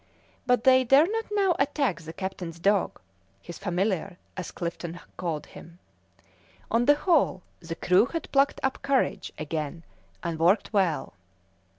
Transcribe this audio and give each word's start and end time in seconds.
But 0.47 0.63
they 0.63 0.83
dare 0.83 1.05
not 1.07 1.25
now 1.31 1.55
attack 1.59 2.01
the 2.01 2.11
captain's 2.11 2.57
dog 2.57 2.99
his 3.39 3.59
"familiar," 3.59 4.17
as 4.35 4.49
Clifton 4.49 4.99
called 5.15 5.45
him. 5.45 5.77
On 6.71 6.85
the 6.85 6.95
whole 6.95 7.43
the 7.59 7.75
crew 7.75 8.07
had 8.07 8.27
plucked 8.31 8.59
up 8.63 8.81
courage 8.81 9.31
again 9.37 9.83
and 10.23 10.39
worked 10.39 10.73
well. 10.73 11.13